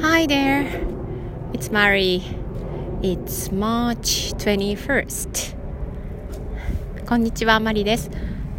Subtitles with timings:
[0.00, 0.86] Hi there,
[1.54, 2.22] it's Mari.
[3.02, 5.56] It's March 21st.
[7.06, 8.10] こんにちは、マリです。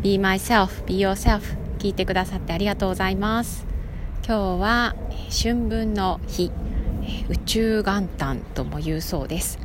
[0.02, 1.42] Be myself, be yourself.
[1.78, 3.68] 聞いてくださってありがとうございます。
[4.26, 4.96] 今日は
[5.30, 6.52] 春分の日、
[7.30, 9.60] 宇宙元旦とも言うそうです。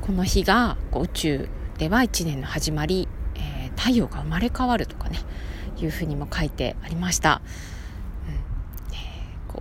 [0.00, 1.48] この日が宇宙
[1.78, 3.08] では1年の始まり、
[3.76, 5.18] 太陽が生まれ変わるとかね
[5.78, 7.42] いうふうにも書いてありました。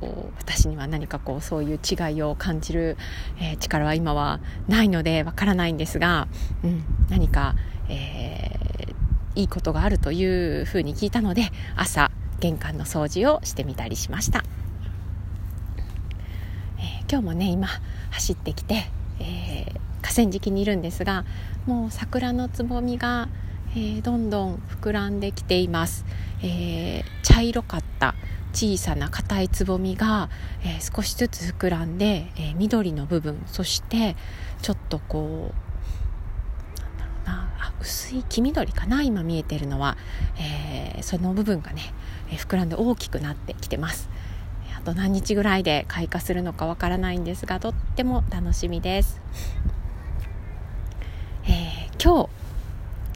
[0.05, 2.97] こう私には何かこうそういう違いを感じる、
[3.39, 6.27] えー、力は今はないのでわからないんですが、
[6.63, 7.55] うん、何か、
[7.89, 14.43] えー、いいことがあるというふうに聞いたので朝玄関の掃除をしてみたりしました、
[16.77, 17.67] えー、今日もね今
[18.11, 18.85] 走ってきて、
[19.19, 19.65] え
[20.01, 21.25] 河川敷にいるんですが
[21.65, 23.27] もう桜のつぼみが、
[23.75, 26.05] えどんどん膨らんできています、
[26.41, 28.15] え茶色かった
[28.55, 30.29] 小さな硬いつぼみが、
[30.63, 34.15] えー、少しずつ膨らんで、えー、緑の部分そして
[34.61, 35.51] ちょっとこ
[36.77, 39.97] うなんだろうなあ薄い黄緑かな今見えてるのは、
[40.39, 41.81] えー、その部分がね、
[42.31, 44.09] え膨らんで大きくなってきてます。
[44.77, 49.19] あと何日ぐらいで開花するのかわからないんですがとっても楽しみです、
[51.47, 52.29] え今日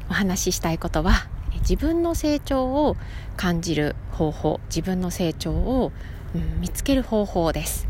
[0.09, 1.27] お話ししたいことは
[1.69, 2.97] 自分の成長を
[3.37, 5.91] 感じる方法自分の成長を、
[6.33, 7.87] うん、見つける方法です。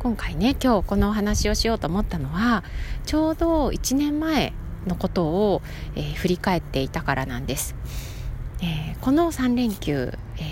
[0.00, 2.64] 今回ね今日このお話をしようと思ったのは
[3.04, 4.54] ちょうど1年前
[4.86, 5.62] のことを、
[5.94, 7.76] えー、振り返っていたからなんです、
[8.62, 10.44] えー、この3連休、えー、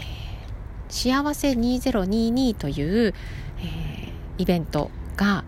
[0.91, 3.15] 幸せ2022という、
[3.61, 5.45] えイベントが、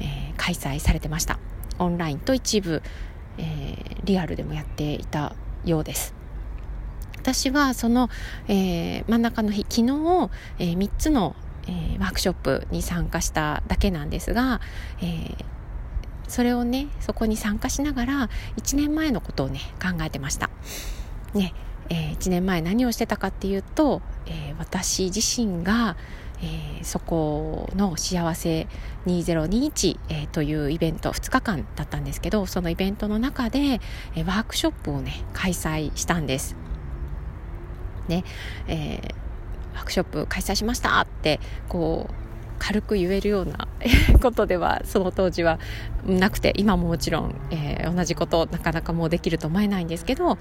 [0.00, 1.38] え開催されてました。
[1.78, 2.82] オンラインと一部。
[3.38, 5.34] えー、リアルでもやっていた
[5.64, 6.14] ようです。
[7.16, 8.08] 私はその、
[8.46, 11.34] えー、真ん中の日昨日、えー、3つの、
[11.66, 14.60] えー、ワークショップに参加しただけなんですが、
[15.00, 15.44] えー、
[16.28, 20.50] それをねそこに参加しながら1年前のことをね考えてました。
[21.34, 21.52] ね
[21.88, 25.96] えー、1年前何をしてたかっていうと、えー、私自身が、
[26.42, 28.66] えー、そこの幸せ
[29.06, 33.80] 2021、えー、というイベント2日間だったんですけどそのイベントの中で、
[34.14, 36.56] えー、ワークショップをね開催したんです。
[38.08, 38.24] ね
[38.68, 42.14] えー、ワークショップ開催しましたってこう
[42.58, 43.68] 軽く言えるような
[44.22, 45.58] ことではその当時は
[46.06, 50.38] なくて今ももちろん、えー、同じことなかなかもうできると思えないんですけど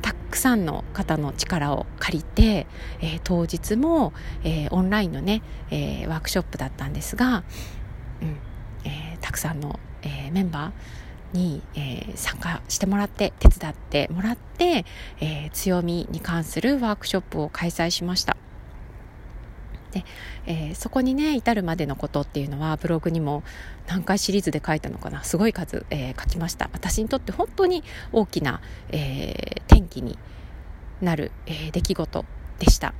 [0.00, 2.66] たくさんの方の力を借りて、
[3.00, 4.12] えー、当日も、
[4.42, 7.44] えー、オンラインのね、えワークショップだったんですが、
[8.22, 8.38] うん
[8.84, 14.84] えたくさんの、えメンバーに、え参加してもらって手伝ってもらって、
[15.20, 18.36] え強みに関するワークショップを開催しました。
[19.92, 20.04] で、
[20.46, 23.44] えー、そこにね至るまでのことっていうのはブログにも
[23.86, 28.60] 何回シリーズで書いたのかなすごい数、えー、書きました私にとって本当に大きな、
[28.90, 30.18] えー、転機に
[31.02, 32.24] なる、え出来事
[32.58, 32.94] でした。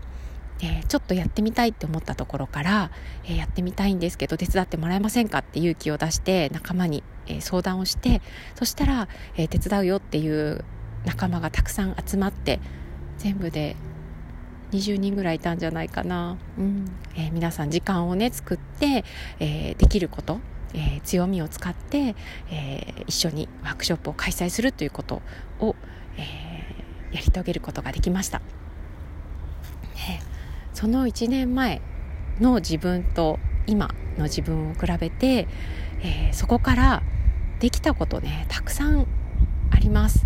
[0.61, 2.91] えちょっとやってみたいって思ったところから、
[3.25, 8.21] えやってみたいんですけど手伝ってもらえませんかって勇気を出して仲間に、え相談をして
[8.55, 10.65] そしたら、え手伝うよっていう
[11.05, 12.61] 仲間がたくさん集まって
[13.19, 13.77] 全部で
[14.73, 16.91] 20人ぐらいいたんじゃないかな、うん。
[17.15, 19.05] えー、皆さん時間をね作って、
[19.39, 20.41] えー、できること、
[20.75, 22.15] えー、強みを使って、
[22.51, 25.23] え一緒にワークショップを開催するということ
[25.61, 25.77] を、
[26.17, 28.41] えやり遂げることができました、
[30.73, 31.83] その1年前
[32.41, 35.47] の自分と今の自分を比べて、
[36.03, 37.03] えそこから
[37.61, 39.07] できたことねたくさん
[39.71, 40.25] あります、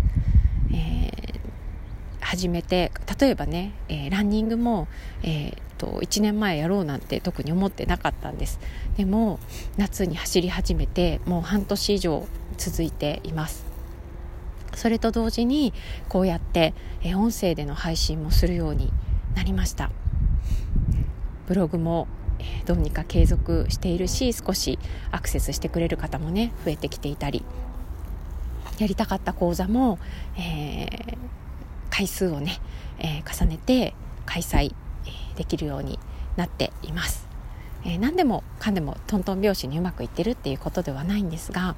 [0.71, 1.26] えー
[2.37, 4.87] 始めて例えばね、えー、ランニングも、
[5.23, 8.59] えー、と1年前やろうなんて特に思ってなかったんです。
[8.95, 9.39] でも
[9.75, 12.27] 夏に走り始めてもう半年以上
[12.57, 13.65] 続いています。
[14.75, 15.73] それと同時に
[16.09, 18.93] こうやって、えー、音声での配信もするように
[19.35, 19.89] なりました。
[21.47, 22.07] ブログも
[22.39, 24.77] えどうにか継続しているし少し
[25.09, 27.43] アクセスしてくれる方もね増えてきていたり。
[28.79, 29.97] やりたかった講座も、
[30.37, 31.17] えー、
[31.97, 32.59] 回数をね、
[32.99, 33.95] えー、重ねて
[34.27, 34.75] 開催
[35.35, 35.97] できるように
[36.35, 37.27] なっています。
[37.85, 41.75] えー、何でもかんでもトントン拍子にうまくいってるっていうことではないんですが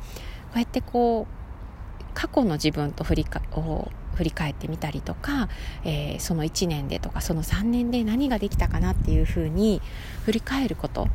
[0.48, 5.48] こうやってこう過去の自分と振りかを振り返ってみたりとか、
[5.86, 9.82] えー、その1年でとかその3年で何ができたかなっていうふうに
[10.26, 11.08] 振り返ること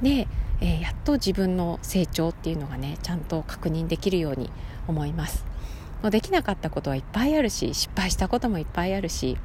[0.00, 0.28] で、
[0.62, 4.50] えー、やっと自分の成長っていうのがねちゃんと確認できるように
[4.88, 5.55] 思います。
[6.02, 9.36] もうできなかったことはいっぱいあるし失敗したこともいっぱいあるし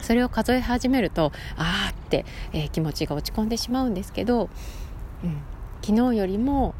[0.00, 4.50] それを数え始めるとああって、えー、気持ちが落ち込んでしまうんですけど、
[5.22, 5.38] うん、
[5.82, 6.74] 昨日よりも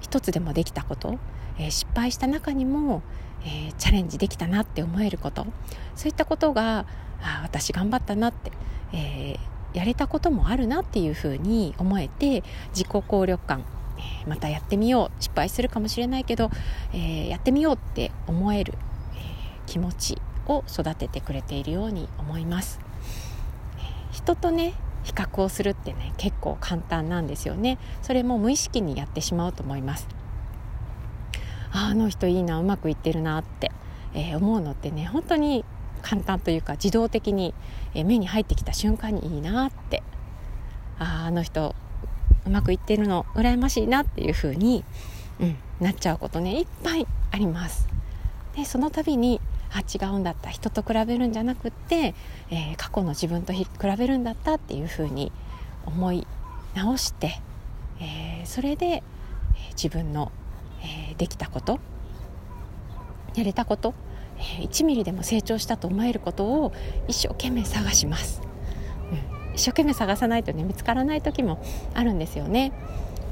[0.00, 1.18] 一つでもできたこと、
[1.58, 3.02] えー、失敗した中にも、
[3.44, 5.46] えー、チャレンジできたなって思えること
[5.94, 6.86] そういったことが
[7.22, 8.52] あ私頑張ったなって、
[8.92, 12.42] えー、やれたこともあるなっていうふうに思えて
[12.74, 13.64] 自己効力感、
[14.26, 16.50] またやってみよう失敗するかもしれないけど、
[16.92, 18.74] えやってみようって思える、
[19.14, 19.18] え
[19.66, 22.80] 気持ちを育ててくれているように思います。
[24.10, 27.78] 人とね比較をするってね結構簡単なんですよね。
[28.02, 30.08] それも無意識にやってしまうと思います。
[31.72, 33.72] あの人いいなうまくいってるなって、
[34.14, 35.64] えー、思うのってね本当に
[36.02, 37.54] 簡単というか自動的に、
[37.94, 40.02] 目に入ってきた瞬間にいいなって。
[40.98, 41.74] ああの人
[42.46, 44.84] うまくいってるの羨ましいなっていう風に、
[45.40, 47.88] うん、なっちゃうことねいっぱいあります。
[48.56, 49.40] でその度に
[49.72, 52.14] あ違うんだった人と比べるんじゃなくって、
[52.50, 53.66] えー、過去の自分と比
[53.98, 55.32] べるんだったっていうふうに
[55.86, 56.26] 思い
[56.74, 57.40] 直して、
[58.00, 59.02] えー、それで、え
[59.74, 60.30] 自分の、
[60.82, 61.78] えできたこと
[63.34, 63.94] やれたこと、
[64.38, 66.72] え1ミリでも成長したと思えることを
[67.08, 68.42] 一生懸命探します、
[69.54, 71.62] 一生懸命探さないとね見つからない時も
[71.94, 72.72] あるんですよね、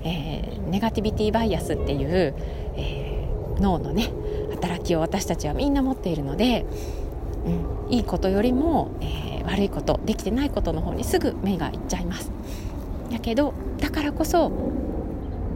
[0.04, 2.34] えネガティビティバイアスっていう、
[2.76, 3.28] え
[3.60, 4.10] 脳のね
[4.50, 6.64] 働きを私たちはみんな持っているので、
[7.88, 12.30] うん、いいことよりも、えー、悪いことできてないことの方にすぐ目がいっちゃいます。
[13.10, 14.52] やけどだからこそ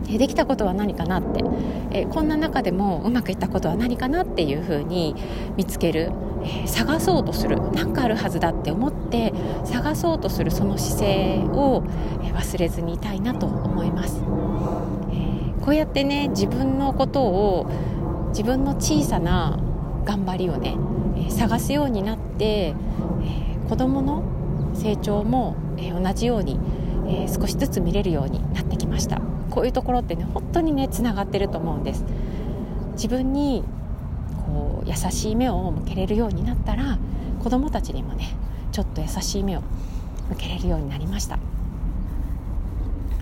[0.09, 1.45] えできたことは何かなって、
[1.91, 5.15] えこんな中でもうまくいったことは何かなっていうふうに
[5.57, 6.13] 見つける、
[6.45, 7.59] え探そうとする。
[7.73, 9.33] 何かあるはずだって思って
[9.65, 11.85] 探そうとするその姿勢を、
[12.23, 14.23] え忘れずにいたいなと思います、
[15.13, 17.67] えこうやってね自分のことを
[18.29, 19.59] 自分の小さな
[20.05, 20.77] 頑張りをね、
[21.17, 22.75] え、探すようになって、え、
[23.69, 24.23] 子どもの
[24.75, 26.59] 成長も、え、同じように、
[27.07, 29.21] え少しずつ見れるようになってきました。
[29.55, 32.05] こういうところってね本当にねつながってると思うんです。
[32.95, 33.63] 自分に
[34.47, 36.99] こう優しい目を向けれるようになったら
[37.43, 38.37] 子どもたちにもね
[38.73, 39.63] ちょっと優しい目を
[40.31, 41.39] 向けれるようになりました。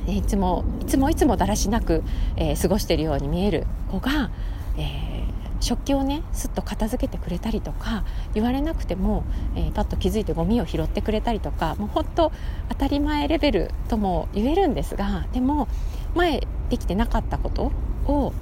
[0.06, 2.02] いつもいつもいつもだらしなく、
[2.37, 4.31] えー、過ごしているように見える子が
[4.76, 9.25] えー、食器をねすっと片付けてくれたりとか言われなくても、
[9.55, 12.32] えー、パッと気づいてゴミを拾ってくれたりとかもうほんと
[12.69, 15.69] 当たり前レベルとも言えるんですがでも
[16.14, 17.73] 前できてなかったこと
[18.06, 18.32] を、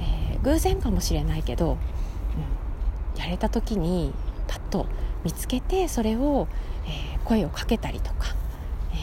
[0.00, 1.76] えー、偶然かもしれないけど、
[3.14, 4.12] うん、やれた時に
[4.48, 4.86] パッと
[5.24, 6.48] 見つけてそれを、
[6.86, 8.34] えー、声をかけたりとか、
[8.92, 8.96] え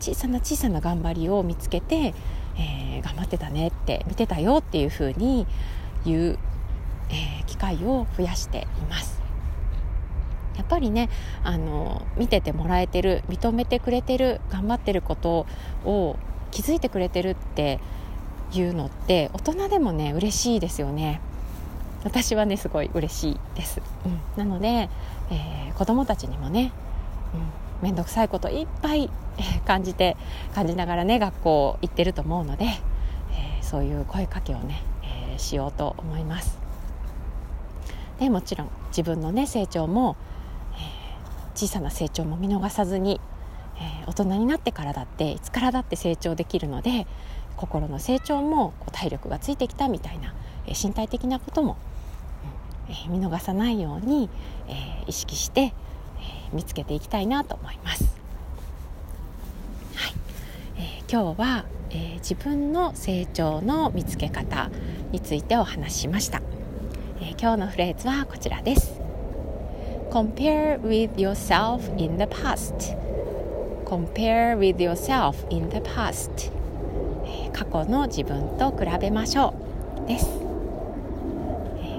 [0.00, 2.14] 小さな小さな頑張りを見つけて、
[2.58, 5.46] え頑張ってたねって見てたよっていうふうに
[6.06, 6.38] いう、
[7.10, 9.20] え、機会を増やしています。
[10.56, 11.08] やっぱりね
[11.42, 15.46] あの見ててもらえてる認めてくれてる頑張ってること
[15.86, 16.16] を
[16.50, 17.80] 気づいてくれてるって
[18.52, 21.20] いうのって大人でもね嬉しいですよね。
[22.02, 24.88] 私はねすごい嬉しいです、うん、なので、
[25.30, 26.72] えー、子供たちにもね、
[27.82, 29.10] うん、面倒くさいこといっぱい
[29.66, 30.16] 感じて
[30.54, 34.82] 感じながらね学校行ってると思うので、えー、そういう声かけをね
[35.34, 36.58] えしようと思います。
[38.18, 40.16] でもちろん自分のね成長も、
[40.74, 43.20] えー、小さな成長も見逃さずに、
[43.80, 47.06] えー、大人になってからだっていつからだって成長できるので
[47.56, 50.34] 心の成長もこう体力がついてきたみたいな、
[50.66, 51.76] えー、身体的なことも、
[52.88, 54.28] うんえー、見逃さないように、
[54.68, 58.04] えー、意識して、えー、見つけていきたいなと思います。
[59.94, 60.12] はい。
[60.76, 64.70] えー、今日はえー、自分の成長の見つけ方
[65.10, 66.40] についてお話ししました、
[67.20, 69.00] えー、今日のフレーズはこちらです。
[70.10, 73.09] Compare with yourself in the past.
[73.90, 76.52] Compare with yourself in the past、
[77.26, 79.52] え、過去の自分と比べましょ
[80.04, 80.30] うです、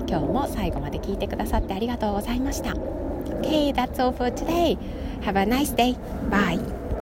[0.07, 2.75] 今日も最後まで聞いてくださってありがとうございました
[3.41, 4.77] Okay, that's all for today.
[5.21, 5.97] Have a nice day.
[6.29, 6.80] Bye.